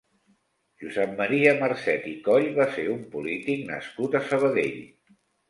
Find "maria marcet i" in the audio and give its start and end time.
1.19-2.13